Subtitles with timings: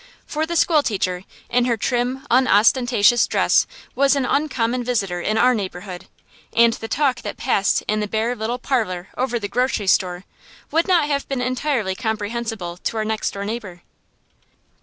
[0.25, 5.53] For the school teacher in her trim, unostentatious dress was an uncommon visitor in our
[5.53, 6.07] neighborhood;
[6.53, 10.25] and the talk that passed in the bare little "parlor" over the grocery store
[10.71, 13.83] would not have been entirely comprehensible to our next door neighbor.